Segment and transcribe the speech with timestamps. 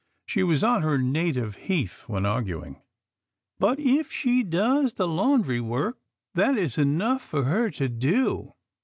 [0.25, 2.81] She was on her native heath when arguing."
[3.59, 5.99] But if she does the laundry work,
[6.33, 8.55] that is enough for her to do.